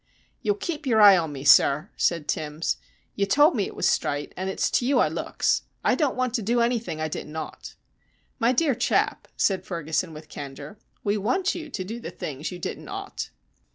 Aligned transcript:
"You'll 0.41 0.55
keep 0.55 0.87
your 0.87 0.99
eye 0.99 1.15
on 1.15 1.31
me, 1.31 1.43
sir," 1.43 1.91
said 1.95 2.27
Timbs. 2.27 2.77
"You 3.15 3.27
told 3.27 3.53
me 3.55 3.65
it 3.67 3.75
was 3.75 3.87
strite, 3.87 4.33
and 4.35 4.49
it's 4.49 4.71
to 4.71 4.85
you 4.87 4.97
I 4.97 5.07
looks. 5.07 5.61
I 5.83 5.93
don't 5.93 6.15
want 6.15 6.33
to 6.33 6.41
do 6.41 6.59
anything 6.59 6.99
I 6.99 7.07
didn't 7.07 7.35
ought." 7.35 7.75
"My 8.39 8.51
dear 8.51 8.73
chap," 8.73 9.27
said 9.37 9.63
Ferguson, 9.63 10.11
with 10.11 10.27
candour, 10.27 10.79
"we 11.03 11.17
want 11.17 11.53
you 11.53 11.69
to 11.69 11.83
do 11.83 11.99
the 11.99 12.09
things 12.09 12.51
you 12.51 12.57
didn't 12.57 12.89
ought." 12.89 13.29